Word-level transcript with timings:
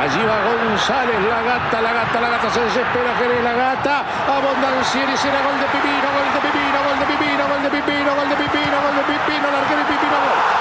Allí 0.00 0.24
va 0.24 0.40
González, 0.40 1.20
la 1.28 1.42
gata, 1.42 1.82
la 1.82 1.92
gata, 1.92 2.20
la 2.22 2.30
gata 2.30 2.48
se 2.48 2.60
desespera, 2.60 3.14
Jerez, 3.18 3.44
la 3.44 3.52
gata. 3.52 4.02
Abondancieri, 4.32 5.14
será 5.14 5.42
gol 5.42 5.60
de 5.60 5.66
Pipino, 5.66 6.08
gol 6.16 6.24
de 6.32 6.40
Pipino, 6.40 6.78
gol 6.80 6.98
de 7.00 7.04
Pipino, 7.04 7.44
gol 7.46 7.62
de 7.62 7.68
Pipino, 7.68 8.14
gol 8.16 8.28
de 8.30 8.36
Pipino, 8.36 8.76
gol 8.80 8.96
de 8.96 9.02
Pipino, 9.12 9.48
el 9.48 9.54
arquero 9.56 9.82
Pipino, 9.84 10.16
gol. 10.24 10.60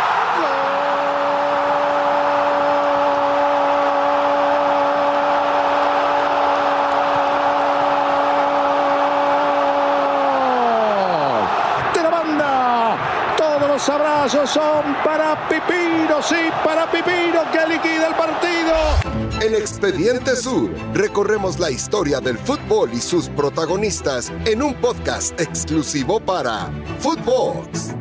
los 13.79 13.89
abrazos 13.89 14.49
son 14.49 14.93
para 15.05 15.28
Pipino, 15.49 16.21
sí, 16.21 16.35
para 16.63 16.85
Pipino 16.91 17.41
que 17.51 17.73
liquida 17.73 18.09
el 18.09 18.13
partido. 18.13 19.41
En 19.41 19.55
Expediente 19.55 20.35
Sur 20.35 20.69
recorremos 20.93 21.57
la 21.57 21.71
historia 21.71 22.19
del 22.19 22.37
fútbol 22.37 22.91
y 22.93 22.99
sus 22.99 23.29
protagonistas 23.29 24.31
en 24.45 24.61
un 24.61 24.75
podcast 24.75 25.39
exclusivo 25.41 26.19
para 26.19 26.69
Footbox. 26.99 27.95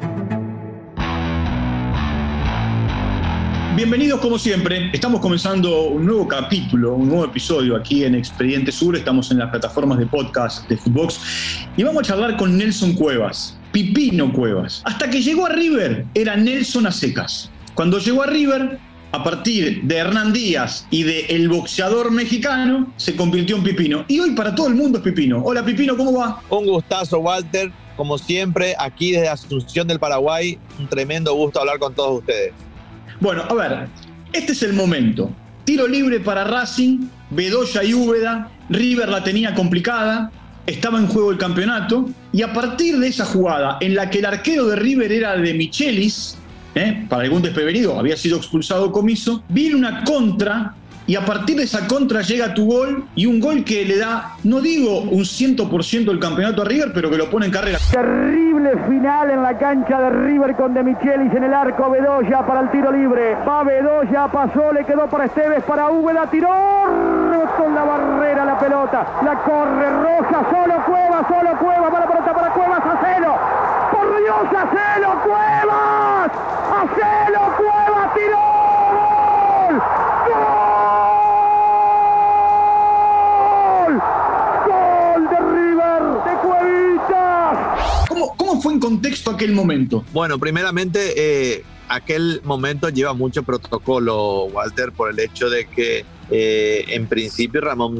Bienvenidos 3.77 4.20
como 4.20 4.38
siempre, 4.38 4.91
estamos 4.92 5.20
comenzando 5.20 5.84
un 5.84 6.05
nuevo 6.05 6.28
capítulo, 6.28 6.94
un 6.94 7.08
nuevo 7.08 7.24
episodio 7.24 7.77
aquí 7.77 8.05
en 8.05 8.14
Expediente 8.14 8.72
Sur, 8.72 8.94
estamos 8.94 9.30
en 9.30 9.38
las 9.38 9.48
plataformas 9.50 9.98
de 9.98 10.06
podcast 10.06 10.69
de 10.69 10.77
Footbox 10.77 11.20
y 11.78 11.83
vamos 11.83 12.02
a 12.02 12.06
charlar 12.08 12.36
con 12.36 12.58
Nelson 12.58 12.92
Cuevas. 12.92 13.57
Pipino 13.72 14.32
Cuevas. 14.32 14.82
Hasta 14.84 15.10
que 15.10 15.22
llegó 15.22 15.46
a 15.46 15.50
River 15.50 16.06
era 16.14 16.36
Nelson 16.36 16.86
a 16.86 16.92
secas. 16.92 17.50
Cuando 17.74 17.98
llegó 17.98 18.22
a 18.22 18.27
River, 18.27 18.78
a 19.12 19.24
partir 19.24 19.82
de 19.82 19.96
Hernán 19.96 20.32
Díaz 20.32 20.86
y 20.91 21.02
de 21.02 21.27
el 21.27 21.48
boxeador 21.48 22.10
mexicano, 22.10 22.92
se 22.96 23.16
convirtió 23.16 23.56
en 23.56 23.62
Pipino. 23.62 24.04
Y 24.08 24.20
hoy 24.20 24.32
para 24.32 24.54
todo 24.54 24.68
el 24.68 24.74
mundo 24.74 24.98
es 24.98 25.04
Pipino. 25.04 25.42
Hola 25.44 25.64
Pipino, 25.64 25.96
¿cómo 25.96 26.12
va? 26.19 26.42
Un 26.50 26.66
gustazo, 26.66 27.19
Walter. 27.19 27.70
Como 27.96 28.16
siempre, 28.16 28.74
aquí 28.78 29.12
desde 29.12 29.28
Asunción 29.28 29.89
del 29.89 29.98
Paraguay, 29.98 30.58
un 30.78 30.86
tremendo 30.89 31.34
gusto 31.34 31.61
hablar 31.61 31.78
con 31.78 31.94
todos 31.94 32.19
ustedes. 32.19 32.52
Bueno, 33.20 33.42
a 33.48 33.55
ver, 33.55 33.89
este 34.33 34.52
es 34.52 34.62
el 34.62 34.72
momento. 34.72 35.30
Tiro 35.64 35.89
libre 35.89 36.20
para 36.20 36.44
Racing, 36.44 37.08
Bedoya 37.30 37.83
y 37.83 37.94
Úbeda. 37.94 38.50
River 38.69 39.08
la 39.08 39.24
tenía 39.24 39.55
complicada, 39.55 40.30
estaba 40.69 40.98
en 40.98 41.06
juego 41.06 41.30
el 41.30 41.38
campeonato 41.38 42.06
y 42.30 42.42
a 42.42 42.52
partir 42.52 42.98
de 42.98 43.08
esa 43.08 43.24
jugada 43.24 43.78
en 43.80 43.94
la 43.94 44.11
que 44.11 44.19
el 44.19 44.27
arquero 44.27 44.66
de 44.66 44.77
River 44.77 45.11
era 45.11 45.34
de 45.36 45.55
Michelis, 45.55 46.36
¿eh? 46.74 47.06
para 47.08 47.22
algún 47.22 47.41
desprevenido 47.41 47.98
había 47.98 48.16
sido 48.16 48.36
expulsado 48.36 48.92
Comiso, 48.92 49.42
viene 49.48 49.77
una 49.77 50.05
contra 50.05 50.74
y 51.06 51.16
a 51.16 51.24
partir 51.24 51.56
de 51.56 51.62
esa 51.62 51.89
contra 51.89 52.20
llega 52.20 52.52
tu 52.52 52.66
gol 52.66 53.06
y 53.14 53.24
un 53.24 53.41
gol 53.41 53.64
que 53.64 53.83
le 53.86 53.96
da, 53.96 54.36
no 54.44 54.61
digo 54.61 55.00
un 55.00 55.22
100% 55.22 56.05
del 56.05 56.19
campeonato 56.19 56.61
a 56.61 56.66
River, 56.66 56.92
pero 56.92 57.11
que 57.11 57.16
lo 57.16 57.30
pone 57.30 57.46
en 57.46 57.52
carrera. 57.52 57.78
Terrible 57.91 58.72
final 58.86 59.30
en 59.30 59.42
la 59.42 59.56
cancha 59.56 60.02
de 60.02 60.11
River 60.11 60.55
con 60.55 60.74
De 60.74 60.83
Michelis 60.83 61.33
en 61.34 61.44
el 61.44 61.55
arco, 61.55 61.91
Bedoya 61.91 62.46
para 62.46 62.61
el 62.61 62.70
tiro 62.70 62.92
libre. 62.92 63.36
Va 63.36 63.64
Bedoya, 63.64 64.30
pasó, 64.30 64.70
le 64.74 64.84
quedó 64.84 65.08
para 65.08 65.24
Esteves, 65.24 65.64
para 65.64 65.89
la 66.12 66.30
tiró 66.30 66.48
con 67.56 67.74
la 67.74 67.84
barrera 67.84 68.08
la 68.59 68.67
pelota. 68.67 69.06
La 69.25 69.42
corre 69.42 69.91
Roja, 69.91 70.51
solo 70.51 70.84
Cueva, 70.84 71.27
solo 71.28 71.59
Cueva, 71.59 71.91
para 71.91 72.05
la 72.05 72.11
pelota 72.11 72.34
para 72.34 72.53
Cuevas, 72.53 72.81
Acelo. 72.81 73.39
Por 73.92 74.19
Dios, 74.23 74.47
Acelo, 74.48 75.23
Cuevas. 75.23 76.31
Acelo, 76.83 77.41
Cuevas, 77.56 78.14
tiró. 78.14 78.39
¡Gol! 83.86 84.03
¿Cómo 88.36 88.61
fue 88.61 88.73
en 88.73 88.81
contexto 88.81 89.30
aquel 89.30 89.52
momento? 89.52 90.05
Bueno, 90.13 90.39
primeramente, 90.39 91.13
eh, 91.17 91.64
aquel 91.89 92.41
momento 92.45 92.89
lleva 92.89 93.13
mucho 93.13 93.42
protocolo, 93.42 94.45
Walter, 94.47 94.92
por 94.92 95.11
el 95.11 95.18
hecho 95.20 95.48
de 95.51 95.67
que 95.67 96.05
eh, 96.30 96.84
en 96.89 97.06
principio 97.06 97.61
Ramón, 97.61 97.98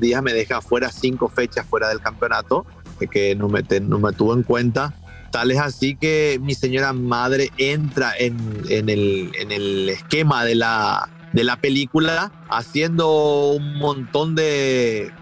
Díaz 0.00 0.22
me 0.22 0.32
deja 0.32 0.60
fuera 0.60 0.90
cinco 0.90 1.28
fechas 1.28 1.66
fuera 1.66 1.88
del 1.88 2.00
campeonato, 2.00 2.66
que 3.10 3.34
no 3.34 3.48
me, 3.48 3.62
no 3.80 3.98
me 3.98 4.12
tuvo 4.12 4.34
en 4.34 4.42
cuenta. 4.42 4.94
Tal 5.30 5.50
es 5.52 5.58
así 5.58 5.94
que 5.94 6.38
mi 6.42 6.54
señora 6.54 6.92
madre 6.92 7.50
entra 7.56 8.12
en, 8.18 8.36
el, 8.68 9.88
esquema 9.88 10.44
de 10.44 10.56
la, 10.56 11.08
de 11.32 11.44
la 11.44 11.56
película, 11.56 12.32
haciendo 12.48 13.52
un 13.52 13.78
montón 13.78 14.34
de 14.34 15.12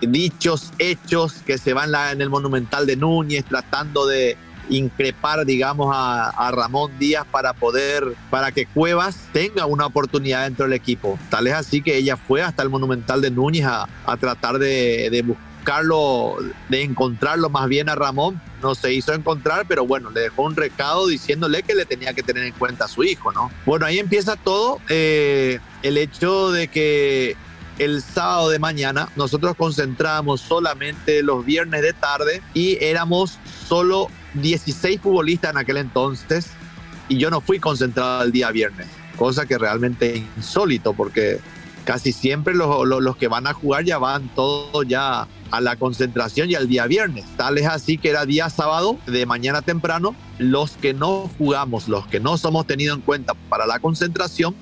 dichos, 0.00 0.72
hechos 0.78 1.34
que 1.44 1.58
se 1.58 1.72
van 1.72 1.92
en 2.12 2.22
el 2.22 2.30
Monumental 2.30 2.86
de 2.86 2.96
Núñez, 2.96 3.44
tratando 3.44 4.06
de 4.06 4.36
increpar, 4.68 5.44
digamos, 5.44 5.90
a, 5.94 6.50
Ramón 6.52 6.92
Díaz 6.98 7.26
para 7.30 7.52
poder, 7.52 8.14
para 8.30 8.52
que 8.52 8.66
Cuevas 8.66 9.16
tenga 9.32 9.66
una 9.66 9.86
oportunidad 9.86 10.44
dentro 10.44 10.64
del 10.64 10.74
equipo. 10.74 11.18
Tal 11.30 11.46
es 11.46 11.54
así 11.54 11.82
que 11.82 11.96
ella 11.96 12.16
fue 12.16 12.42
hasta 12.42 12.62
el 12.62 12.68
Monumental 12.68 13.20
de 13.20 13.30
Núñez 13.30 13.66
a, 13.66 13.88
tratar 14.18 14.58
de, 14.58 15.24
buscarlo, 15.24 16.36
de 16.68 16.82
encontrarlo 16.82 17.48
más 17.48 17.68
bien 17.68 17.88
a 17.88 17.94
Ramón 17.94 18.40
no 18.62 18.74
se 18.74 18.94
hizo 18.94 19.12
encontrar, 19.12 19.66
pero 19.68 19.86
bueno, 19.86 20.10
le 20.10 20.20
dejó 20.20 20.44
un 20.44 20.56
recado 20.56 21.08
diciéndole 21.08 21.62
que 21.62 21.74
le 21.74 21.84
tenía 21.84 22.14
que 22.14 22.22
tener 22.22 22.44
en 22.44 22.52
cuenta 22.52 22.84
a 22.84 22.88
su 22.88 23.02
hijo, 23.02 23.32
¿no? 23.32 23.50
Bueno, 23.66 23.84
ahí 23.84 23.98
empieza 23.98 24.36
todo 24.36 24.80
eh, 24.88 25.58
el 25.82 25.98
hecho 25.98 26.52
de 26.52 26.68
que 26.68 27.36
el 27.78 28.02
sábado 28.02 28.50
de 28.50 28.58
mañana 28.58 29.08
nosotros 29.16 29.56
concentramos 29.56 30.40
solamente 30.40 31.22
los 31.22 31.44
viernes 31.44 31.82
de 31.82 31.92
tarde 31.92 32.42
y 32.54 32.78
éramos 32.82 33.38
solo 33.66 34.08
16 34.34 35.00
futbolistas 35.00 35.50
en 35.52 35.58
aquel 35.58 35.76
entonces 35.78 36.48
y 37.08 37.18
yo 37.18 37.30
no 37.30 37.40
fui 37.40 37.58
concentrado 37.58 38.22
el 38.22 38.32
día 38.32 38.50
viernes, 38.50 38.86
cosa 39.16 39.46
que 39.46 39.58
realmente 39.58 40.16
es 40.16 40.22
insólito 40.36 40.94
porque 40.94 41.40
casi 41.84 42.12
siempre 42.12 42.54
los, 42.54 42.86
los 42.86 43.16
que 43.16 43.28
van 43.28 43.46
a 43.46 43.52
jugar 43.52 43.84
ya 43.84 43.98
van 43.98 44.28
todos 44.34 44.86
ya 44.86 45.26
a 45.50 45.60
la 45.60 45.76
concentración 45.76 46.50
y 46.50 46.54
al 46.54 46.68
día 46.68 46.86
viernes. 46.86 47.24
Tal 47.36 47.58
es 47.58 47.66
así 47.66 47.98
que 47.98 48.08
era 48.08 48.24
día 48.24 48.48
sábado 48.48 48.96
de 49.06 49.26
mañana 49.26 49.60
temprano. 49.60 50.14
Los 50.38 50.72
que 50.72 50.94
no 50.94 51.30
jugamos, 51.36 51.88
los 51.88 52.06
que 52.06 52.20
no 52.20 52.38
somos 52.38 52.66
tenidos 52.66 52.96
en 52.96 53.02
cuenta 53.02 53.34
para 53.50 53.66
la 53.66 53.78
concentración, 53.78 54.54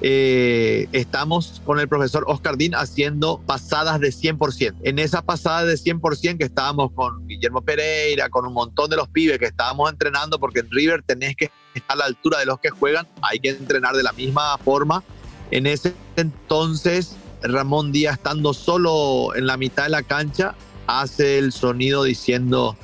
eh, 0.00 0.88
estamos 0.92 1.60
con 1.64 1.80
el 1.80 1.88
profesor 1.88 2.24
Oscar 2.28 2.56
Dín 2.56 2.74
haciendo 2.74 3.40
pasadas 3.44 4.00
de 4.00 4.08
100%. 4.08 4.76
En 4.82 4.98
esa 4.98 5.22
pasada 5.22 5.64
de 5.64 5.74
100% 5.74 6.38
que 6.38 6.44
estábamos 6.44 6.92
con 6.92 7.26
Guillermo 7.26 7.62
Pereira, 7.62 8.28
con 8.28 8.46
un 8.46 8.52
montón 8.52 8.90
de 8.90 8.96
los 8.96 9.08
pibes 9.08 9.38
que 9.38 9.46
estábamos 9.46 9.90
entrenando, 9.90 10.38
porque 10.38 10.60
en 10.60 10.70
River 10.70 11.02
tenés 11.04 11.34
que 11.36 11.50
estar 11.74 11.96
a 11.96 11.96
la 11.96 12.04
altura 12.04 12.38
de 12.38 12.46
los 12.46 12.60
que 12.60 12.70
juegan, 12.70 13.06
hay 13.22 13.40
que 13.40 13.50
entrenar 13.50 13.96
de 13.96 14.02
la 14.02 14.12
misma 14.12 14.56
forma. 14.58 15.02
En 15.50 15.66
ese 15.66 15.94
entonces 16.16 17.16
Ramón 17.42 17.92
Díaz 17.92 18.14
estando 18.14 18.54
solo 18.54 19.34
en 19.34 19.46
la 19.46 19.56
mitad 19.56 19.84
de 19.84 19.90
la 19.90 20.02
cancha, 20.02 20.54
hace 20.86 21.38
el 21.38 21.52
sonido 21.52 22.04
diciendo, 22.04 22.76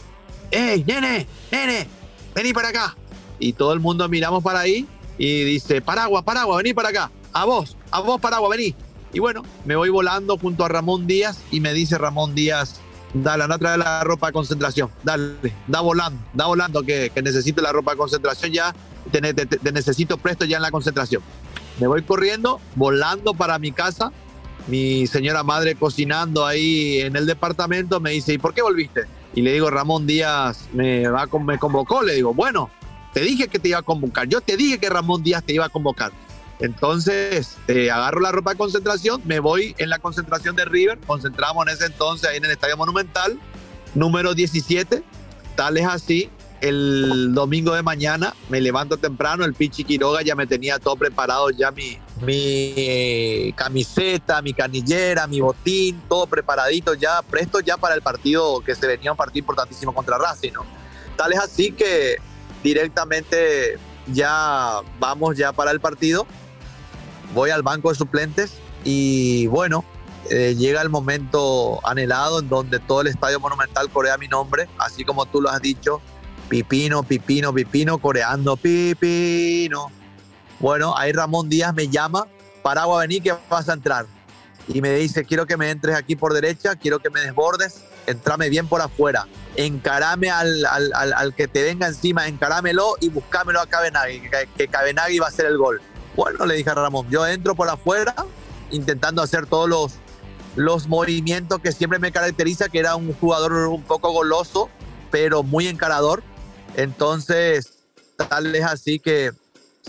¡Ey, 0.50 0.84
nene, 0.84 1.26
nene, 1.50 1.86
vení 2.34 2.52
para 2.52 2.68
acá! 2.68 2.96
Y 3.38 3.52
todo 3.52 3.72
el 3.72 3.80
mundo 3.80 4.08
miramos 4.08 4.42
para 4.42 4.60
ahí 4.60 4.86
y 5.18 5.44
dice, 5.44 5.80
Paragua, 5.80 6.22
Paragua, 6.22 6.58
vení 6.58 6.74
para 6.74 6.88
acá, 6.88 7.10
a 7.32 7.44
vos, 7.44 7.76
a 7.90 8.00
vos 8.00 8.20
Paragua, 8.20 8.48
vení. 8.48 8.74
Y 9.12 9.20
bueno, 9.20 9.42
me 9.64 9.76
voy 9.76 9.90
volando 9.90 10.36
junto 10.38 10.64
a 10.64 10.68
Ramón 10.68 11.06
Díaz 11.06 11.38
y 11.50 11.60
me 11.60 11.72
dice 11.72 11.98
Ramón 11.98 12.34
Díaz, 12.34 12.80
dale, 13.12 13.44
anda 13.44 13.56
a 13.56 13.58
traer 13.58 13.78
la 13.78 14.02
ropa 14.02 14.28
de 14.28 14.32
concentración, 14.32 14.90
dale, 15.04 15.34
da 15.68 15.80
volando, 15.80 16.20
da 16.32 16.46
volando 16.46 16.82
que, 16.82 17.12
necesito 17.22 17.62
la 17.62 17.72
ropa 17.72 17.92
de 17.92 17.98
concentración 17.98 18.52
ya, 18.52 18.74
te 19.12 19.20
necesito 19.72 20.18
presto 20.18 20.44
ya 20.44 20.56
en 20.56 20.62
la 20.62 20.70
concentración. 20.70 21.22
Me 21.80 21.86
voy 21.86 22.02
corriendo, 22.02 22.60
volando 22.76 23.34
para 23.34 23.58
mi 23.58 23.72
casa 23.72 24.12
mi 24.66 25.06
señora 25.06 25.42
madre 25.42 25.74
cocinando 25.74 26.46
ahí 26.46 27.00
en 27.00 27.16
el 27.16 27.26
departamento, 27.26 28.00
me 28.00 28.10
dice, 28.10 28.32
¿y 28.32 28.38
por 28.38 28.54
qué 28.54 28.62
volviste? 28.62 29.02
Y 29.34 29.42
le 29.42 29.52
digo, 29.52 29.70
Ramón 29.70 30.06
Díaz 30.06 30.68
me, 30.72 31.08
va, 31.08 31.26
me 31.44 31.58
convocó. 31.58 32.02
Le 32.02 32.14
digo, 32.14 32.32
bueno, 32.32 32.70
te 33.14 33.20
dije 33.20 33.48
que 33.48 33.58
te 33.58 33.68
iba 33.68 33.78
a 33.78 33.82
convocar. 33.82 34.28
Yo 34.28 34.42
te 34.42 34.56
dije 34.56 34.78
que 34.78 34.90
Ramón 34.90 35.22
Díaz 35.22 35.42
te 35.42 35.54
iba 35.54 35.64
a 35.64 35.70
convocar. 35.70 36.12
Entonces, 36.60 37.56
eh, 37.68 37.90
agarro 37.90 38.20
la 38.20 38.30
ropa 38.32 38.50
de 38.50 38.58
concentración, 38.58 39.22
me 39.24 39.40
voy 39.40 39.74
en 39.78 39.88
la 39.88 39.98
concentración 39.98 40.54
de 40.54 40.66
River, 40.66 40.98
concentramos 41.06 41.66
en 41.66 41.74
ese 41.74 41.86
entonces 41.86 42.28
ahí 42.28 42.36
en 42.36 42.44
el 42.44 42.50
Estadio 42.50 42.76
Monumental, 42.76 43.38
número 43.94 44.34
17, 44.34 45.02
tal 45.56 45.76
es 45.78 45.86
así 45.86 46.30
el 46.64 47.34
domingo 47.34 47.74
de 47.74 47.82
mañana 47.82 48.34
me 48.48 48.58
levanto 48.58 48.96
temprano, 48.96 49.44
el 49.44 49.52
Pichi 49.52 49.84
Quiroga 49.84 50.22
ya 50.22 50.34
me 50.34 50.46
tenía 50.46 50.78
todo 50.78 50.96
preparado, 50.96 51.50
ya 51.50 51.70
mi, 51.70 51.98
mi 52.22 52.72
eh, 52.76 53.52
camiseta, 53.54 54.40
mi 54.40 54.54
canillera, 54.54 55.26
mi 55.26 55.40
botín, 55.40 56.00
todo 56.08 56.26
preparadito 56.26 56.94
ya, 56.94 57.20
presto 57.20 57.60
ya 57.60 57.76
para 57.76 57.94
el 57.94 58.00
partido 58.00 58.60
que 58.60 58.74
se 58.74 58.86
venía 58.86 59.10
un 59.10 59.16
partido 59.16 59.40
importantísimo 59.40 59.94
contra 59.94 60.16
Racing, 60.16 60.52
¿no? 60.52 60.64
Tal 61.16 61.34
es 61.34 61.38
así 61.38 61.70
que 61.70 62.16
directamente 62.64 63.78
ya 64.12 64.80
vamos 64.98 65.36
ya 65.36 65.52
para 65.52 65.70
el 65.70 65.78
partido 65.78 66.26
voy 67.34 67.50
al 67.50 67.62
banco 67.62 67.90
de 67.90 67.94
suplentes 67.96 68.54
y 68.84 69.46
bueno, 69.48 69.84
eh, 70.30 70.54
llega 70.56 70.82
el 70.82 70.88
momento 70.88 71.80
anhelado 71.86 72.40
en 72.40 72.48
donde 72.48 72.78
todo 72.78 73.00
el 73.00 73.08
estadio 73.08 73.40
monumental 73.40 73.90
corea 73.90 74.16
mi 74.16 74.28
nombre, 74.28 74.68
así 74.78 75.04
como 75.04 75.26
tú 75.26 75.40
lo 75.40 75.50
has 75.50 75.60
dicho, 75.60 76.00
Pipino, 76.48 77.02
Pipino, 77.02 77.52
Pipino, 77.52 77.98
coreando 77.98 78.56
Pipino. 78.56 79.90
Bueno, 80.60 80.96
ahí 80.96 81.12
Ramón 81.12 81.48
Díaz 81.48 81.74
me 81.74 81.88
llama, 81.88 82.26
Paragua, 82.62 83.00
vení 83.00 83.20
que 83.20 83.34
vas 83.50 83.68
a 83.68 83.72
entrar. 83.72 84.06
Y 84.68 84.80
me 84.80 84.94
dice, 84.94 85.24
quiero 85.24 85.46
que 85.46 85.56
me 85.56 85.70
entres 85.70 85.96
aquí 85.96 86.16
por 86.16 86.32
derecha, 86.32 86.76
quiero 86.76 87.00
que 87.00 87.10
me 87.10 87.20
desbordes, 87.20 87.84
entrame 88.06 88.48
bien 88.48 88.66
por 88.68 88.80
afuera, 88.80 89.26
encarame 89.56 90.30
al, 90.30 90.64
al, 90.66 91.34
que 91.34 91.48
te 91.48 91.62
venga 91.62 91.86
encima, 91.86 92.26
encarámelo 92.28 92.96
y 93.00 93.08
buscámelo 93.08 93.60
a 93.60 93.66
Cabenagui, 93.66 94.22
que, 94.22 94.48
que 94.56 94.68
Cabenagui 94.68 95.18
va 95.18 95.26
a 95.26 95.28
hacer 95.28 95.46
el 95.46 95.58
gol. 95.58 95.80
Bueno, 96.16 96.46
le 96.46 96.54
dije 96.54 96.70
a 96.70 96.74
Ramón, 96.74 97.08
yo 97.10 97.26
entro 97.26 97.54
por 97.54 97.68
afuera, 97.68 98.14
intentando 98.70 99.22
hacer 99.22 99.46
todos 99.46 99.68
los, 99.68 99.94
los 100.56 100.86
movimientos 100.86 101.60
que 101.60 101.72
siempre 101.72 101.98
me 101.98 102.12
caracteriza, 102.12 102.68
que 102.68 102.78
era 102.78 102.96
un 102.96 103.12
jugador 103.14 103.52
un 103.52 103.82
poco 103.82 104.12
goloso, 104.12 104.68
pero 105.10 105.42
muy 105.42 105.66
encarador. 105.66 106.22
Entonces, 106.76 107.74
tal 108.16 108.54
es 108.54 108.64
así 108.64 108.98
que 108.98 109.32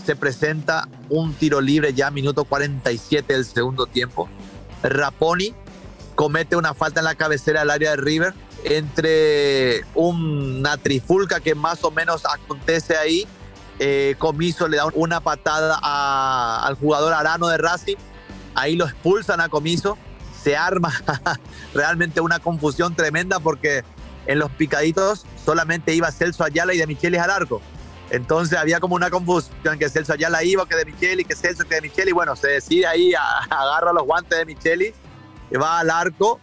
se 0.04 0.16
presenta 0.16 0.88
un 1.08 1.32
tiro 1.34 1.60
libre 1.60 1.92
ya 1.94 2.10
minuto 2.10 2.44
47 2.44 3.32
del 3.32 3.44
segundo 3.44 3.86
tiempo. 3.86 4.28
Raponi 4.82 5.54
comete 6.16 6.56
una 6.56 6.74
falta 6.74 7.00
en 7.00 7.04
la 7.04 7.14
cabecera 7.14 7.60
del 7.60 7.70
área 7.70 7.90
de 7.90 7.96
River 7.98 8.34
entre 8.64 9.84
una 9.94 10.76
trifulca 10.78 11.38
que 11.38 11.54
más 11.54 11.84
o 11.84 11.92
menos 11.92 12.24
acontece 12.26 12.96
ahí. 12.96 13.28
Eh, 13.78 14.16
Comiso 14.18 14.66
le 14.66 14.78
da 14.78 14.86
una 14.94 15.20
patada 15.20 15.78
al 16.66 16.74
jugador 16.74 17.12
Arano 17.12 17.46
de 17.46 17.58
Racing. 17.58 17.96
Ahí 18.54 18.74
lo 18.74 18.86
expulsan 18.86 19.40
a 19.40 19.48
Comiso. 19.48 19.96
Se 20.42 20.56
arma 20.56 20.92
realmente 21.74 22.20
una 22.20 22.40
confusión 22.40 22.96
tremenda 22.96 23.38
porque 23.38 23.84
en 24.26 24.38
los 24.38 24.50
picaditos 24.50 25.26
solamente 25.44 25.94
iba 25.94 26.10
Celso 26.10 26.42
Ayala 26.42 26.74
y 26.74 26.78
de 26.78 26.86
Michelis 26.86 27.20
al 27.20 27.30
arco. 27.30 27.60
Entonces 28.10 28.56
había 28.58 28.80
como 28.80 28.94
una 28.94 29.10
confusión 29.10 29.78
que 29.78 29.88
Celso 29.88 30.12
Ayala 30.12 30.42
iba, 30.44 30.66
que 30.66 30.76
de 30.76 30.84
Micheli, 30.84 31.24
que 31.24 31.34
Celso, 31.34 31.64
que 31.64 31.76
de 31.76 31.80
Micheli. 31.82 32.12
Bueno, 32.12 32.36
se 32.36 32.48
decide 32.48 32.86
ahí, 32.86 33.12
agarra 33.50 33.92
los 33.92 34.04
guantes 34.04 34.38
de 34.38 34.44
Micheli, 34.46 34.94
va 35.54 35.80
al 35.80 35.90
arco. 35.90 36.40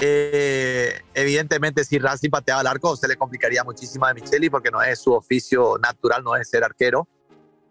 Eh, 0.00 1.00
evidentemente, 1.14 1.84
si 1.84 1.98
Racing 1.98 2.30
pateaba 2.30 2.60
al 2.60 2.66
arco, 2.66 2.96
se 2.96 3.06
le 3.06 3.16
complicaría 3.16 3.62
muchísimo 3.62 4.06
a 4.06 4.14
Micheli 4.14 4.50
porque 4.50 4.70
no 4.70 4.82
es 4.82 4.98
su 4.98 5.12
oficio 5.12 5.78
natural, 5.78 6.24
no 6.24 6.34
es 6.36 6.48
ser 6.48 6.64
arquero. 6.64 7.06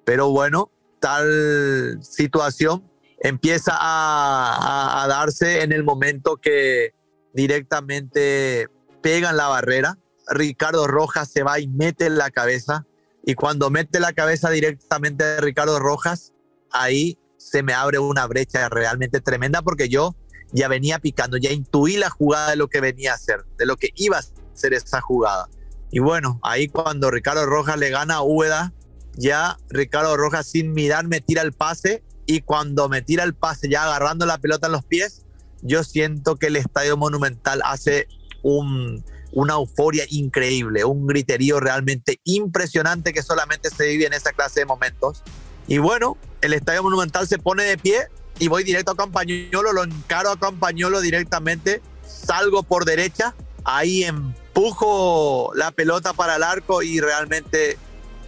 Pero 0.06 0.30
bueno, 0.30 0.71
tal 1.00 2.00
situación 2.01 2.89
empieza 3.19 3.74
a, 3.75 5.06
darse 5.07 5.63
en 5.63 5.71
el 5.71 5.83
momento 5.83 6.38
que 6.38 6.92
directamente 7.33 8.68
pegan 9.01 9.38
la 9.38 9.48
barrera. 9.48 9.98
Ricardo 10.27 10.88
Rojas 10.88 11.30
se 11.31 11.44
va 11.44 11.59
y 11.59 11.68
mete 11.68 12.09
la 12.09 12.30
cabeza 12.31 12.86
y 13.25 13.36
cuando 13.36 13.69
mete 13.69 14.00
la 14.00 14.13
cabeza 14.13 14.50
directamente 14.50 15.39
Ricardo 15.42 15.80
Rojas, 15.80 16.33
ahí 16.71 17.18
se 17.38 17.63
me 17.63 17.74
abre 17.74 18.00
una 18.00 18.25
brecha 18.27 18.69
realmente 18.69 19.21
tremenda 19.21 19.62
porque 19.62 19.89
yo 19.89 20.16
ya 20.54 20.68
venía 20.68 21.00
picando, 21.00 21.38
ya 21.38 21.52
intuí 21.52 21.98
la 21.98 22.10
jugada 22.10 22.52
de 22.52 22.56
lo 22.56 22.70
que 22.70 22.80
venía 22.80 23.12
a 23.12 23.16
hacer, 23.16 23.44
de 23.58 23.66
lo 23.66 23.76
que 23.76 23.90
iba 23.96 24.20
a 24.20 24.24
ser 24.54 24.74
esa 24.74 25.02
jugada. 25.02 25.50
Y 25.92 26.00
bueno, 26.00 26.40
ahí 26.44 26.68
cuando 26.68 27.12
Ricardo 27.12 27.46
Rojas 27.46 27.78
le 27.78 27.90
gana 27.90 28.16
a 28.16 28.22
Úbeda, 28.22 28.74
ya 29.16 29.58
Ricardo 29.70 30.16
Rojas 30.16 30.48
sin 30.48 30.74
mirar 30.74 31.08
me 31.08 31.22
tira 31.22 31.42
el 31.42 31.54
pase 31.54 32.04
y 32.26 32.42
cuando 32.42 32.88
me 32.90 33.02
tira 33.02 33.24
el 33.24 33.34
pase 33.34 33.70
ya 33.70 33.84
agarrando 33.84 34.26
la 34.26 34.38
pelota 34.38 34.68
en 34.68 34.74
los 34.74 34.86
pies, 34.86 35.26
yo 35.62 35.84
siento 35.84 36.36
que 36.36 36.48
el 36.48 36.56
Estadio 36.56 36.98
Monumental 36.98 37.62
hace 37.66 38.08
un, 38.44 39.04
una 39.32 39.54
euforia 39.54 40.06
increíble, 40.10 40.84
un 40.86 41.08
griterío 41.08 41.60
realmente 41.60 42.20
impresionante 42.24 43.14
que 43.14 43.24
solamente 43.24 43.70
se 43.70 43.88
vive 43.88 44.06
en 44.06 44.14
esa 44.14 44.34
clase 44.34 44.62
de 44.62 44.66
momentos. 44.66 45.24
Y 45.68 45.78
bueno, 45.78 46.18
el 46.42 46.54
Estadio 46.54 46.84
Monumental 46.84 47.28
se 47.28 47.40
pone 47.40 47.64
de 47.64 47.78
pie 47.78 48.08
y 48.39 48.47
voy 48.47 48.63
directo 48.63 48.91
a 48.91 48.95
Campañolo, 48.95 49.74
lo 49.74 49.83
encaro 49.83 50.31
a 50.31 50.39
Campañolo 50.39 51.01
directamente, 51.01 51.81
salgo 52.06 52.63
por 52.63 52.85
derecha, 52.85 53.35
ahí 53.63 54.03
empujo 54.03 55.51
la 55.56 55.71
pelota 55.71 56.13
para 56.13 56.35
el 56.35 56.44
arco 56.44 56.81
y 56.81 57.00
realmente 57.00 57.77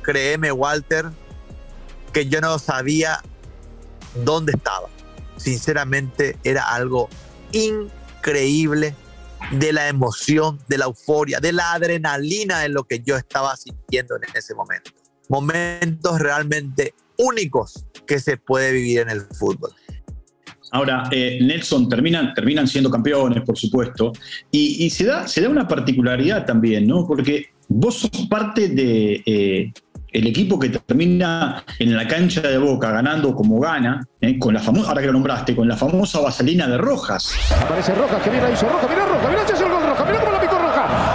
créeme 0.01 0.51
Walter 0.51 1.05
que 2.13 2.27
yo 2.27 2.39
no 2.39 2.59
sabía 2.59 3.21
dónde 4.23 4.53
estaba. 4.53 4.87
Sinceramente 5.37 6.37
era 6.43 6.63
algo 6.63 7.09
increíble 7.51 8.95
de 9.51 9.73
la 9.73 9.87
emoción, 9.87 10.59
de 10.67 10.77
la 10.77 10.85
euforia, 10.85 11.39
de 11.39 11.51
la 11.51 11.73
adrenalina 11.73 12.59
de 12.59 12.69
lo 12.69 12.85
que 12.85 12.99
yo 12.99 13.17
estaba 13.17 13.55
sintiendo 13.57 14.15
en 14.15 14.23
ese 14.33 14.55
momento. 14.55 14.91
Momentos 15.27 16.19
realmente 16.19 16.93
únicos 17.17 17.85
que 18.07 18.19
se 18.19 18.37
puede 18.37 18.71
vivir 18.71 18.99
en 18.99 19.09
el 19.09 19.21
fútbol. 19.21 19.73
Ahora, 20.75 21.03
eh, 21.09 21.39
Nelson, 21.41 21.87
terminan, 21.87 22.33
terminan 22.33 22.67
siendo 22.67 22.91
campeones, 22.91 23.43
por 23.43 23.57
supuesto, 23.57 24.11
y, 24.51 24.89
se, 24.89 25.05
da, 25.05 25.25
se 25.25 25.39
da 25.39 25.47
una 25.47 25.65
particularidad 25.65 26.45
también, 26.45 26.85
¿no? 26.85 27.07
Porque 27.07 27.51
vos 27.69 27.99
sos 27.99 28.27
parte 28.29 28.67
de, 28.67 29.23
eh, 29.25 29.71
equipo 30.11 30.59
que 30.59 30.67
termina 30.67 31.63
en 31.79 31.95
la 31.95 32.05
cancha 32.05 32.41
de 32.41 32.57
Boca 32.57 32.91
ganando 32.91 33.33
como 33.33 33.57
gana, 33.61 34.05
eh, 34.19 34.37
con 34.37 34.53
la 34.53 34.59
famosa, 34.59 34.89
ahora 34.89 34.99
que 34.99 35.07
lo 35.07 35.13
nombraste, 35.13 35.55
con 35.55 35.65
la 35.65 35.77
famosa 35.77 36.19
vaselina 36.19 36.67
de 36.67 36.77
Rojas. 36.77 37.33
Aparece 37.63 37.95
Rojas, 37.95 38.21
que 38.21 38.29
viene 38.29 38.45
la 38.45 38.51
hizo 38.51 38.67
Rojas, 38.67 38.89
mira 38.89 39.05
Rojas, 39.05 39.29
mira 39.29 39.41
el 39.43 39.71
gol 39.71 39.87
Rojas, 39.87 40.07
mira 40.07 40.19
cómo 40.19 40.31
la 40.33 40.41
picó 40.41 40.57
Rojas. 40.57 41.14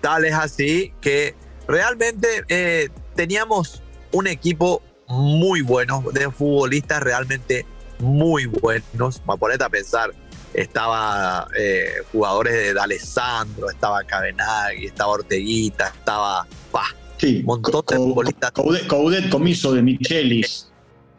Tal 0.00 0.24
es 0.24 0.34
así 0.34 0.92
que 1.00 1.34
realmente 1.66 2.44
eh, 2.48 2.88
teníamos 3.14 3.82
un 4.12 4.26
equipo 4.26 4.82
muy 5.06 5.62
bueno, 5.62 6.04
de 6.12 6.30
futbolistas 6.30 7.02
realmente 7.02 7.64
muy 7.98 8.46
buenos. 8.46 9.22
Me 9.26 9.36
ponete 9.36 9.64
a 9.64 9.68
pensar, 9.68 10.10
estaba 10.54 11.48
eh, 11.56 11.92
jugadores 12.12 12.74
de 12.74 12.80
Alessandro, 12.80 13.70
estaba 13.70 14.02
Cabenagui, 14.04 14.86
estaba 14.86 15.12
Orteguita, 15.12 15.88
estaba 15.88 16.46
pa, 16.72 16.84
sí, 17.18 17.42
montón 17.44 17.84
de 17.88 17.96
futbolistas. 17.96 18.52
Coudet, 18.52 19.30
Comiso 19.30 19.72
de 19.72 19.82
Michelis. 19.82 20.70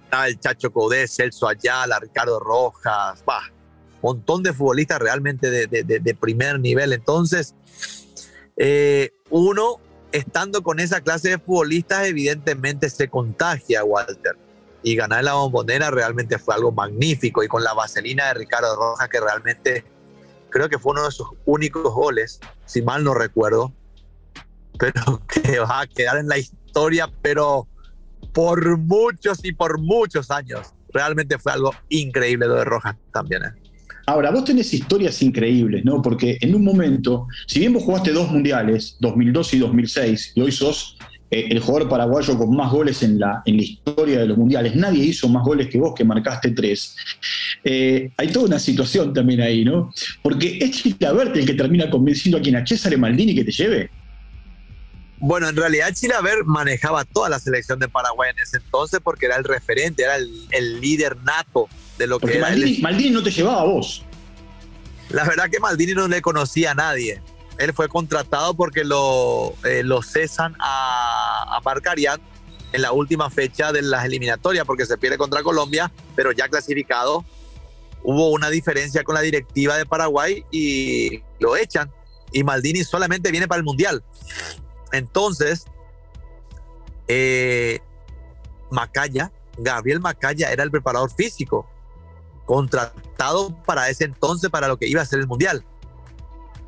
Estaba 0.03 0.27
el 0.27 0.39
Chacho 0.39 0.71
Coudet, 0.71 1.07
Celso 1.07 1.47
Ayala, 1.47 1.99
Ricardo 1.99 2.39
Rojas, 2.39 3.21
pa, 3.23 3.51
montón 4.01 4.43
de 4.43 4.53
futbolistas 4.53 4.99
realmente 4.99 5.49
de, 5.49 5.67
de 5.67 6.15
primer 6.15 6.59
nivel. 6.59 6.93
Entonces, 6.93 7.55
eh, 8.61 9.11
uno, 9.29 9.77
estando 10.11 10.61
con 10.61 10.81
esa 10.81 10.99
clase 10.99 11.29
de 11.29 11.39
futbolistas, 11.39 12.05
evidentemente 12.05 12.89
se 12.89 13.07
contagia, 13.07 13.83
Walter. 13.83 14.37
Y 14.83 14.95
ganar 14.95 15.23
la 15.23 15.33
bombonera 15.33 15.91
realmente 15.91 16.37
fue 16.37 16.55
algo 16.55 16.71
magnífico. 16.71 17.41
Y 17.41 17.47
con 17.47 17.63
la 17.63 17.73
vaselina 17.73 18.27
de 18.27 18.33
Ricardo 18.35 18.75
Rojas, 18.75 19.07
que 19.09 19.19
realmente 19.19 19.85
creo 20.49 20.67
que 20.67 20.77
fue 20.77 20.91
uno 20.91 21.05
de 21.05 21.11
sus 21.11 21.27
únicos 21.45 21.93
goles, 21.93 22.39
si 22.65 22.81
mal 22.81 23.03
no 23.03 23.13
recuerdo, 23.13 23.73
pero 24.77 25.21
que 25.27 25.59
va 25.59 25.81
a 25.81 25.87
quedar 25.87 26.17
en 26.17 26.27
la 26.27 26.37
historia, 26.37 27.09
pero 27.21 27.67
por 28.33 28.77
muchos 28.77 29.43
y 29.43 29.53
por 29.53 29.79
muchos 29.79 30.31
años. 30.31 30.73
Realmente 30.91 31.37
fue 31.37 31.53
algo 31.53 31.71
increíble 31.87 32.47
lo 32.47 32.55
de 32.55 32.65
Rojas 32.65 32.95
también. 33.13 33.43
¿eh? 33.45 33.68
Ahora, 34.09 34.31
vos 34.31 34.43
tenés 34.43 34.73
historias 34.73 35.21
increíbles, 35.21 35.85
¿no? 35.85 36.01
Porque 36.01 36.39
en 36.41 36.55
un 36.55 36.63
momento, 36.63 37.27
si 37.45 37.59
bien 37.59 37.73
vos 37.73 37.83
jugaste 37.83 38.11
dos 38.11 38.31
mundiales, 38.31 38.97
2002 38.99 39.53
y 39.53 39.59
2006, 39.59 40.31
y 40.33 40.41
hoy 40.41 40.51
sos 40.51 40.97
eh, 41.29 41.45
el 41.51 41.59
jugador 41.59 41.87
paraguayo 41.87 42.35
con 42.35 42.55
más 42.55 42.71
goles 42.71 43.03
en 43.03 43.19
la, 43.19 43.43
en 43.45 43.57
la 43.57 43.61
historia 43.61 44.21
de 44.21 44.25
los 44.25 44.35
mundiales, 44.35 44.75
nadie 44.75 45.03
hizo 45.03 45.29
más 45.29 45.43
goles 45.43 45.67
que 45.67 45.77
vos, 45.77 45.93
que 45.95 46.03
marcaste 46.03 46.49
tres. 46.49 46.95
Eh, 47.63 48.09
hay 48.17 48.29
toda 48.29 48.47
una 48.47 48.57
situación 48.57 49.13
también 49.13 49.41
ahí, 49.41 49.63
¿no? 49.63 49.93
Porque 50.23 50.57
es 50.59 50.71
Chilaverte 50.71 51.41
el 51.41 51.45
que 51.45 51.53
termina 51.53 51.87
convenciendo 51.87 52.39
a 52.39 52.41
quien 52.41 52.55
a 52.55 52.65
César 52.65 52.97
Maldini 52.97 53.35
que 53.35 53.43
te 53.43 53.51
lleve. 53.51 53.91
Bueno, 55.21 55.49
en 55.49 55.55
realidad 55.55 55.93
Chilaver 55.93 56.45
manejaba 56.45 57.03
toda 57.03 57.29
la 57.29 57.39
selección 57.39 57.79
de 57.79 57.89
Paraguay 57.89 58.31
en 58.31 58.39
ese 58.39 58.57
entonces 58.57 58.99
porque 59.03 59.25
era 59.25 59.35
el 59.35 59.43
referente, 59.43 60.03
era 60.03 60.15
el, 60.15 60.47
el 60.51 60.79
líder 60.79 61.17
nato 61.23 61.67
de 61.97 62.07
lo 62.07 62.19
Porque 62.19 62.35
que 62.35 62.41
Maldini, 62.41 62.77
Maldini 62.79 63.11
no 63.11 63.21
te 63.23 63.31
llevaba 63.31 63.61
a 63.61 63.65
vos. 63.65 64.03
La 65.09 65.25
verdad 65.25 65.49
que 65.49 65.59
Maldini 65.59 65.93
no 65.93 66.07
le 66.07 66.21
conocía 66.21 66.71
a 66.71 66.75
nadie. 66.75 67.21
Él 67.57 67.73
fue 67.73 67.89
contratado 67.89 68.53
porque 68.53 68.85
lo, 68.85 69.53
eh, 69.65 69.83
lo 69.83 70.01
cesan 70.01 70.55
a, 70.59 71.57
a 71.57 71.59
Marcarian 71.61 72.21
en 72.71 72.81
la 72.81 72.93
última 72.93 73.29
fecha 73.29 73.73
de 73.73 73.81
las 73.81 74.05
eliminatorias 74.05 74.65
porque 74.65 74.85
se 74.85 74.97
pierde 74.97 75.17
contra 75.17 75.43
Colombia, 75.43 75.91
pero 76.15 76.31
ya 76.31 76.47
clasificado. 76.47 77.25
Hubo 78.01 78.29
una 78.29 78.49
diferencia 78.49 79.03
con 79.03 79.15
la 79.15 79.21
directiva 79.21 79.75
de 79.75 79.85
Paraguay 79.85 80.45
y 80.51 81.21
lo 81.39 81.57
echan. 81.57 81.91
Y 82.31 82.43
Maldini 82.43 82.85
solamente 82.85 83.31
viene 83.31 83.47
para 83.47 83.57
el 83.59 83.65
Mundial. 83.65 84.03
Entonces, 84.91 85.65
eh, 87.07 87.79
Macaya, 88.71 89.31
Gabriel 89.57 89.99
Macaya 89.99 90.51
era 90.51 90.63
el 90.63 90.71
preparador 90.71 91.11
físico, 91.11 91.67
contratado 92.45 93.55
para 93.65 93.89
ese 93.89 94.05
entonces 94.05 94.49
para 94.49 94.67
lo 94.67 94.77
que 94.77 94.87
iba 94.87 95.01
a 95.01 95.05
ser 95.05 95.19
el 95.19 95.27
Mundial. 95.27 95.65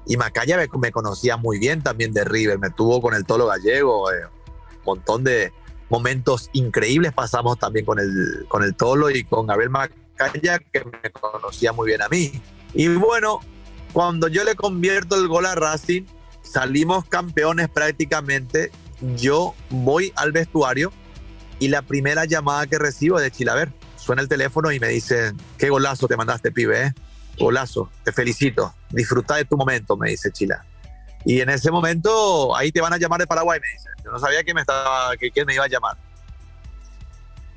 Y 0.06 0.18
Macaya 0.18 0.58
me, 0.58 0.92
conocía 0.92 1.38
muy 1.38 1.60
bien 1.60 1.82
también 1.82 2.12
de 2.14 2.24
River, 2.24 2.60
me 2.60 2.72
tuvo 2.72 3.02
con 3.02 3.14
el 3.14 3.26
Tolo 3.26 3.48
Gallego, 3.48 4.12
eh, 4.12 4.26
un 4.26 4.84
montón 4.84 5.24
de 5.24 5.54
momentos 5.90 6.50
increíbles 6.54 7.12
pasamos 7.12 7.60
también 7.60 7.86
con 7.86 8.00
el, 8.00 8.46
con 8.48 8.64
el 8.64 8.76
Tolo 8.76 9.10
y 9.10 9.26
con 9.26 9.46
Gabriel 9.46 9.70
Macaya, 9.70 10.60
que 10.60 10.86
me 10.86 11.12
conocía 11.12 11.74
muy 11.74 11.88
bien 11.88 12.02
a 12.02 12.08
mí. 12.08 12.42
Y 12.74 12.88
bueno, 12.96 13.42
cuando 13.92 14.30
yo 14.30 14.44
le 14.44 14.56
convierto 14.56 15.18
el 15.18 15.28
gol 15.28 15.46
a 15.46 15.54
Racing, 15.54 16.04
salimos 16.42 17.06
campeones 17.06 17.70
prácticamente. 17.70 18.72
Yo 19.16 19.56
voy 19.70 20.14
al 20.16 20.32
vestuario 20.32 20.92
y 21.60 21.68
la 21.70 21.82
primera 21.82 22.26
llamada 22.26 22.68
que 22.68 22.78
recibo 22.78 23.18
es 23.18 23.24
de 23.24 23.32
Chilaver. 23.32 23.72
Suena 23.98 24.22
el 24.22 24.28
teléfono 24.28 24.72
y 24.72 24.80
me 24.80 24.88
dicen, 24.90 25.38
qué 25.58 25.70
golazo 25.70 26.08
te 26.08 26.18
mandaste, 26.18 26.52
pibe, 26.52 26.88
¿eh? 26.88 26.94
Golazo, 27.38 27.90
te 28.04 28.12
felicito. 28.12 28.74
Disfruta 28.90 29.36
de 29.36 29.46
tu 29.46 29.58
momento, 29.58 29.96
me 29.96 30.10
dice 30.10 30.32
Chila. 30.32 30.66
Y 31.24 31.40
en 31.42 31.50
ese 31.50 31.70
momento, 31.72 32.56
ahí 32.56 32.72
te 32.72 32.82
van 32.82 32.94
a 32.94 32.98
llamar 32.98 33.20
de 33.20 33.28
Paraguay, 33.28 33.60
me 33.60 33.68
dice. 33.68 33.90
Yo 34.04 34.12
no 34.12 34.20
sabía 34.20 34.44
que 34.44 34.54
me 34.54 34.62
estaba, 34.62 35.16
que 35.18 35.46
me 35.46 35.54
iba 35.54 35.66
a 35.66 35.68
llamar. 35.68 35.98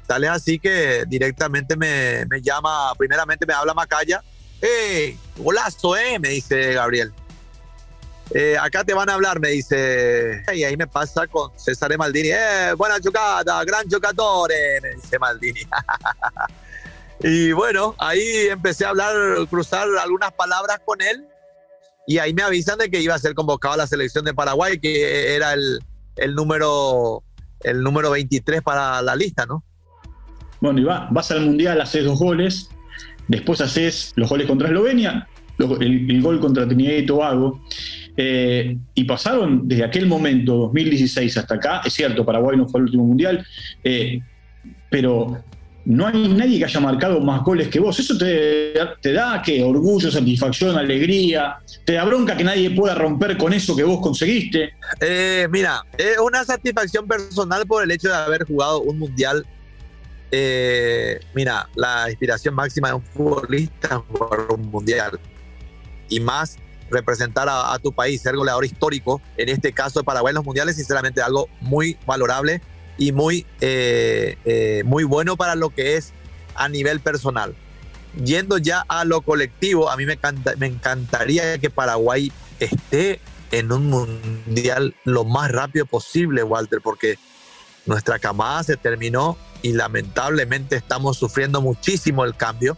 Tal 0.06 0.24
es 0.24 0.30
así 0.30 0.58
que 0.58 1.04
directamente 1.06 1.76
me, 1.76 2.26
me 2.26 2.42
llama, 2.42 2.92
primeramente 2.98 3.46
me 3.46 3.54
habla 3.54 3.72
Macaya. 3.72 4.22
¡Eh! 4.60 5.16
Golazo, 5.36 5.96
¿eh? 5.96 6.18
Me 6.18 6.28
dice 6.28 6.74
Gabriel. 6.74 7.12
Eh, 8.30 8.56
acá 8.58 8.84
te 8.84 8.94
van 8.94 9.10
a 9.10 9.14
hablar, 9.14 9.40
me 9.40 9.50
dice. 9.50 10.42
Y 10.54 10.64
ahí 10.64 10.76
me 10.76 10.86
pasa 10.86 11.26
con 11.26 11.50
César 11.58 11.96
Maldini. 11.98 12.30
Eh, 12.30 12.72
buena 12.76 13.00
chocada, 13.00 13.62
gran 13.64 13.88
chocatore, 13.88 14.80
me 14.82 14.94
dice 14.94 15.18
Maldini. 15.18 15.60
y 17.20 17.52
bueno, 17.52 17.94
ahí 17.98 18.48
empecé 18.50 18.84
a 18.84 18.90
hablar, 18.90 19.14
cruzar 19.48 19.86
algunas 20.02 20.32
palabras 20.32 20.80
con 20.84 21.00
él. 21.02 21.26
Y 22.06 22.18
ahí 22.18 22.34
me 22.34 22.42
avisan 22.42 22.78
de 22.78 22.90
que 22.90 23.00
iba 23.00 23.14
a 23.14 23.18
ser 23.18 23.34
convocado 23.34 23.74
a 23.74 23.78
la 23.78 23.86
selección 23.86 24.24
de 24.24 24.34
Paraguay, 24.34 24.78
que 24.78 25.34
era 25.34 25.54
el, 25.54 25.80
el 26.16 26.34
número 26.34 27.22
el 27.64 27.82
número 27.82 28.10
23 28.10 28.62
para 28.62 29.02
la 29.02 29.16
lista, 29.16 29.46
¿no? 29.46 29.64
Bueno, 30.60 30.80
y 30.80 30.84
vas 30.84 31.30
al 31.30 31.40
Mundial, 31.40 31.80
haces 31.80 32.04
dos 32.04 32.18
goles, 32.18 32.70
después 33.26 33.60
haces 33.60 34.12
los 34.16 34.28
goles 34.28 34.46
contra 34.46 34.68
Eslovenia, 34.68 35.28
el, 35.58 36.22
gol 36.22 36.40
contra 36.40 36.66
Trinidad 36.66 36.96
y 36.96 37.06
Tobago, 37.06 37.60
eh, 38.16 38.76
y 38.94 39.04
pasaron 39.04 39.66
desde 39.66 39.84
aquel 39.84 40.06
momento, 40.06 40.54
2016 40.54 41.36
hasta 41.36 41.54
acá, 41.54 41.82
es 41.84 41.92
cierto, 41.92 42.24
Paraguay 42.24 42.56
no 42.56 42.68
fue 42.68 42.80
el 42.80 42.84
último 42.84 43.04
mundial, 43.04 43.44
eh, 43.82 44.20
pero 44.88 45.42
no 45.84 46.06
hay 46.06 46.28
nadie 46.28 46.58
que 46.58 46.64
haya 46.64 46.80
marcado 46.80 47.20
más 47.20 47.42
goles 47.42 47.68
que 47.68 47.78
vos. 47.78 47.98
Eso 47.98 48.16
te, 48.16 48.72
da 49.12 49.42
¿qué? 49.44 49.62
orgullo, 49.62 50.10
satisfacción, 50.10 50.78
alegría, 50.78 51.56
te 51.84 51.94
da 51.94 52.04
bronca 52.04 52.36
que 52.36 52.44
nadie 52.44 52.70
pueda 52.70 52.94
romper 52.94 53.36
con 53.36 53.52
eso 53.52 53.76
que 53.76 53.82
vos 53.82 54.00
conseguiste. 54.00 54.74
Eh, 55.00 55.46
mira, 55.50 55.84
es 55.98 56.16
una 56.18 56.44
satisfacción 56.44 57.06
personal 57.06 57.66
por 57.66 57.82
el 57.82 57.90
hecho 57.90 58.08
de 58.08 58.14
haber 58.14 58.44
jugado 58.44 58.80
un 58.80 58.98
mundial. 58.98 59.44
mira, 61.34 61.68
la 61.74 62.06
inspiración 62.08 62.54
máxima 62.54 62.88
de 62.88 62.94
un 62.94 63.02
futbolista 63.02 63.88
es 63.88 64.18
jugar 64.18 64.40
un 64.50 64.70
mundial. 64.70 65.18
Y 66.08 66.20
más 66.20 66.58
representar 66.90 67.48
a, 67.50 67.78
tu 67.78 67.92
país, 67.92 68.22
ser 68.22 68.36
goleador 68.36 68.64
histórico, 68.64 69.20
en 69.36 69.48
este 69.48 69.72
caso 69.72 70.00
de 70.00 70.04
Paraguay 70.04 70.30
en 70.30 70.36
los 70.36 70.44
mundiales, 70.44 70.76
sinceramente 70.76 71.22
algo 71.22 71.48
muy 71.60 71.96
valorable 72.06 72.60
y 72.98 73.12
muy, 73.12 73.46
eh, 73.60 74.36
eh, 74.44 74.82
muy 74.84 75.04
bueno 75.04 75.36
para 75.36 75.54
lo 75.54 75.70
que 75.70 75.96
es 75.96 76.12
a 76.54 76.68
nivel 76.68 77.00
personal. 77.00 77.54
Yendo 78.22 78.58
ya 78.58 78.84
a 78.88 79.04
lo 79.04 79.22
colectivo, 79.22 79.90
a 79.90 79.96
mí 79.96 80.06
me, 80.06 80.18
me 80.58 80.66
encantaría 80.66 81.58
que 81.58 81.70
Paraguay 81.70 82.30
esté 82.60 83.20
en 83.50 83.72
un 83.72 83.90
mundial 83.90 84.94
lo 85.04 85.24
más 85.24 85.50
rápido 85.50 85.86
posible, 85.86 86.42
Walter, 86.42 86.80
porque 86.82 87.18
nuestra 87.86 88.18
camada 88.18 88.62
se 88.62 88.76
terminó 88.76 89.36
y 89.62 89.72
lamentablemente 89.72 90.76
estamos 90.76 91.18
sufriendo 91.18 91.60
muchísimo 91.60 92.24
el 92.24 92.36
cambio 92.36 92.76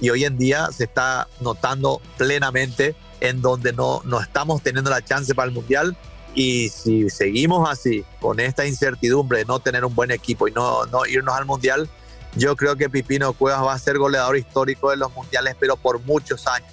y 0.00 0.10
hoy 0.10 0.24
en 0.24 0.36
día 0.38 0.68
se 0.72 0.84
está 0.84 1.28
notando 1.40 2.00
plenamente 2.18 2.94
en 3.20 3.40
donde 3.40 3.72
no, 3.72 4.02
no 4.04 4.20
estamos 4.20 4.62
teniendo 4.62 4.90
la 4.90 5.02
chance 5.02 5.34
para 5.34 5.48
el 5.48 5.54
Mundial. 5.54 5.96
Y 6.34 6.68
si 6.68 7.08
seguimos 7.08 7.68
así, 7.68 8.04
con 8.20 8.40
esta 8.40 8.66
incertidumbre 8.66 9.38
de 9.38 9.44
no 9.46 9.58
tener 9.58 9.84
un 9.84 9.94
buen 9.94 10.10
equipo 10.10 10.48
y 10.48 10.52
no, 10.52 10.84
no 10.86 11.06
irnos 11.06 11.34
al 11.34 11.46
Mundial, 11.46 11.88
yo 12.34 12.54
creo 12.56 12.76
que 12.76 12.90
Pipino 12.90 13.32
Cuevas 13.32 13.62
va 13.62 13.72
a 13.72 13.78
ser 13.78 13.96
goleador 13.96 14.36
histórico 14.36 14.90
de 14.90 14.98
los 14.98 15.14
Mundiales, 15.14 15.56
pero 15.58 15.76
por 15.76 16.00
muchos 16.00 16.46
años. 16.46 16.70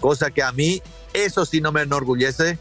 Cosa 0.00 0.30
que 0.30 0.42
a 0.42 0.52
mí, 0.52 0.82
eso 1.14 1.46
sí 1.46 1.62
no 1.62 1.72
me 1.72 1.82
enorgullece, 1.82 2.58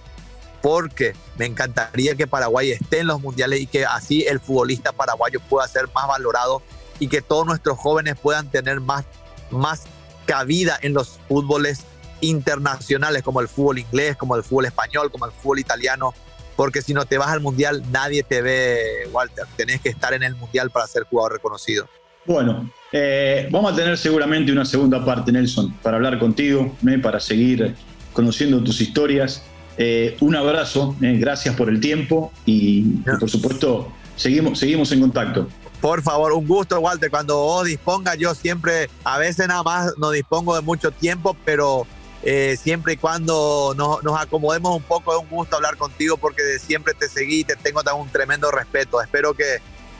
porque 0.62 1.14
me 1.38 1.46
encantaría 1.46 2.16
que 2.16 2.28
Paraguay 2.28 2.72
esté 2.72 3.00
en 3.00 3.08
los 3.08 3.22
Mundiales 3.22 3.60
y 3.60 3.68
que 3.68 3.86
así 3.86 4.24
el 4.24 4.40
futbolista 4.40 4.94
paraguayo 4.94 5.42
pueda 5.50 5.68
ser 5.68 5.90
más 5.94 6.08
valorado 6.08 6.64
y 7.00 7.10
que 7.10 7.22
todos 7.22 7.46
nuestros 7.46 7.78
jóvenes 7.78 8.16
puedan 8.20 8.50
tener 8.50 8.80
más, 8.80 9.06
más 9.52 9.84
cabida 10.28 10.78
en 10.84 10.94
los 10.94 11.18
fútboles 11.28 11.86
internacionales 12.22 13.24
como 13.24 13.42
el 13.42 13.48
fútbol 13.48 13.80
inglés, 13.80 14.16
como 14.16 14.36
el 14.36 14.44
fútbol 14.44 14.66
español, 14.66 15.12
como 15.12 15.26
el 15.26 15.32
fútbol 15.32 15.60
italiano, 15.60 16.14
porque 16.56 16.82
si 16.82 16.94
no 16.94 17.06
te 17.06 17.18
vas 17.18 17.30
al 17.30 17.40
mundial 17.40 17.84
nadie 17.92 18.22
te 18.22 18.42
ve, 18.44 19.08
Walter, 19.12 19.46
tenés 19.56 19.82
que 19.82 19.90
estar 19.90 20.14
en 20.14 20.24
el 20.24 20.36
mundial 20.36 20.70
para 20.70 20.86
ser 20.86 21.04
jugador 21.04 21.34
reconocido. 21.34 21.88
Bueno, 22.26 22.70
eh, 22.92 23.48
vamos 23.52 23.72
a 23.72 23.76
tener 23.76 23.98
seguramente 23.98 24.52
una 24.52 24.66
segunda 24.66 25.04
parte, 25.04 25.32
Nelson, 25.32 25.74
para 25.82 25.98
hablar 25.98 26.20
contigo, 26.20 26.76
¿eh? 26.86 26.98
para 26.98 27.20
seguir 27.20 27.74
conociendo 28.12 28.62
tus 28.64 28.82
historias. 28.82 29.44
Eh, 29.78 30.18
un 30.20 30.36
abrazo, 30.36 30.96
gracias 31.00 31.56
por 31.56 31.70
el 31.70 31.80
tiempo 31.80 32.34
y, 32.46 32.80
y, 32.80 33.04
por 33.20 33.30
supuesto 33.30 33.94
seguimos, 34.16 34.60
seguimos 34.60 34.92
en 34.92 35.02
contacto. 35.02 35.48
Por 35.82 36.02
favor, 36.02 36.34
un 36.34 36.48
gusto, 36.48 36.80
Walter. 36.80 37.10
Cuando 37.10 37.38
vos 37.38 37.66
dispongas, 37.66 38.18
yo 38.18 38.34
siempre, 38.34 38.90
a 39.04 39.18
veces 39.18 39.48
nada 39.48 39.64
más 39.64 39.94
no 39.98 40.10
dispongo 40.12 40.56
de 40.56 40.62
mucho 40.62 40.92
tiempo, 40.92 41.38
pero 41.46 41.86
eh, 42.24 42.58
siempre 42.62 42.94
y 42.94 42.98
cuando 42.98 43.74
nos, 43.76 44.20
acomodemos 44.20 44.76
un 44.76 44.84
poco, 44.84 45.14
es 45.14 45.22
un 45.22 45.30
gusto 45.30 45.56
hablar 45.56 45.78
contigo 45.78 46.18
porque 46.18 46.42
siempre 46.60 46.94
te 46.94 47.08
seguí 47.08 47.42
y 47.42 47.44
te 47.44 47.56
tengo 47.56 47.82
un 47.96 48.10
tremendo 48.10 48.50
respeto. 48.50 49.02
Espero 49.02 49.34
que, 49.36 49.60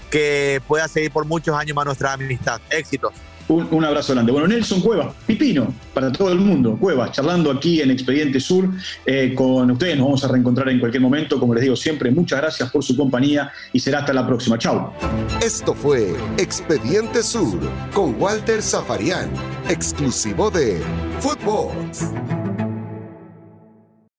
que 0.10 0.62
pueda 0.68 0.88
seguir 0.88 1.12
por 1.12 1.26
muchos 1.26 1.56
años 1.56 1.76
más 1.76 1.86
nuestra 1.86 2.14
amistad. 2.14 2.60
Éxitos. 2.70 3.14
Un, 3.50 3.86
abrazo 3.86 4.14
grande. 4.14 4.32
Bueno, 4.32 4.48
Nelson 4.48 4.82
Cueva, 4.82 5.14
Pipino, 5.26 5.74
para 5.94 6.12
todo 6.12 6.32
el 6.32 6.40
mundo, 6.40 6.78
Cueva, 6.80 7.12
charlando 7.12 7.50
aquí 7.50 7.82
en 7.82 7.92
Expediente 7.92 8.40
Sur 8.40 8.70
eh, 9.06 9.34
con 9.36 9.72
ustedes. 9.72 9.98
Nos 9.98 10.06
vamos 10.06 10.24
a 10.26 10.28
reencontrar 10.28 10.70
en 10.70 10.80
cualquier 10.80 11.02
momento. 11.02 11.40
Como 11.40 11.54
les 11.54 11.64
digo 11.64 11.76
siempre, 11.76 12.12
muchas 12.12 12.42
gracias 12.42 12.70
por 12.70 12.84
su 12.84 12.96
compañía 12.98 13.52
y 13.72 13.80
será 13.80 14.00
hasta 14.00 14.14
la 14.14 14.28
próxima. 14.28 14.58
Chao. 14.58 14.94
Esto 15.42 15.74
fue 15.74 16.14
Expediente 16.38 17.24
Sur 17.24 17.60
con 17.94 18.20
Walter 18.20 18.62
Zafarian, 18.62 19.30
exclusivo 19.70 20.52
de 20.52 20.82
Footbox. 21.20 22.12